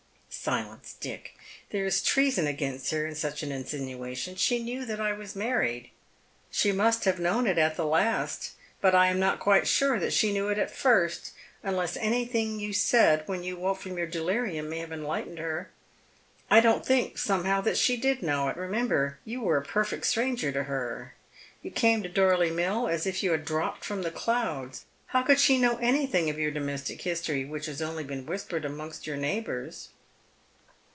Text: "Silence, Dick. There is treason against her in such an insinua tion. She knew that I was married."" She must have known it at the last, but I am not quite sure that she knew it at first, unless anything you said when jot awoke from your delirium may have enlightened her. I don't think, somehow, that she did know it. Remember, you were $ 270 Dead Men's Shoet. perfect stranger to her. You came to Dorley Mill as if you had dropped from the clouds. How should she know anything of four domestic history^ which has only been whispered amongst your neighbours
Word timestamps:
"Silence, 0.51 0.95
Dick. 1.01 1.35
There 1.71 1.85
is 1.85 2.01
treason 2.01 2.47
against 2.47 2.91
her 2.91 3.05
in 3.05 3.15
such 3.15 3.43
an 3.43 3.49
insinua 3.49 4.15
tion. 4.15 4.37
She 4.37 4.63
knew 4.63 4.85
that 4.85 5.01
I 5.01 5.11
was 5.11 5.35
married."" 5.35 5.91
She 6.49 6.71
must 6.71 7.03
have 7.03 7.19
known 7.19 7.47
it 7.47 7.57
at 7.57 7.75
the 7.75 7.85
last, 7.85 8.51
but 8.79 8.95
I 8.95 9.07
am 9.07 9.19
not 9.19 9.41
quite 9.41 9.67
sure 9.67 9.99
that 9.99 10.13
she 10.13 10.31
knew 10.31 10.47
it 10.47 10.57
at 10.57 10.71
first, 10.73 11.31
unless 11.63 11.97
anything 11.97 12.61
you 12.61 12.71
said 12.71 13.23
when 13.27 13.43
jot 13.43 13.51
awoke 13.57 13.79
from 13.81 13.97
your 13.97 14.07
delirium 14.07 14.69
may 14.69 14.79
have 14.79 14.93
enlightened 14.93 15.37
her. 15.37 15.69
I 16.49 16.61
don't 16.61 16.85
think, 16.85 17.17
somehow, 17.17 17.59
that 17.61 17.77
she 17.77 17.97
did 17.97 18.23
know 18.23 18.47
it. 18.47 18.55
Remember, 18.55 19.19
you 19.25 19.41
were 19.41 19.59
$ 19.61 19.65
270 19.65 19.65
Dead 19.65 19.65
Men's 19.65 19.67
Shoet. 19.67 19.89
perfect 19.89 20.09
stranger 20.39 20.51
to 20.53 20.63
her. 20.63 21.13
You 21.61 21.71
came 21.71 22.03
to 22.03 22.09
Dorley 22.09 22.51
Mill 22.51 22.87
as 22.87 23.05
if 23.05 23.21
you 23.21 23.31
had 23.31 23.43
dropped 23.43 23.83
from 23.83 24.03
the 24.03 24.11
clouds. 24.11 24.85
How 25.07 25.25
should 25.27 25.41
she 25.41 25.57
know 25.59 25.75
anything 25.79 26.29
of 26.29 26.37
four 26.37 26.51
domestic 26.51 27.01
history^ 27.01 27.45
which 27.47 27.65
has 27.65 27.81
only 27.81 28.05
been 28.05 28.25
whispered 28.25 28.63
amongst 28.63 29.05
your 29.05 29.17
neighbours 29.17 29.89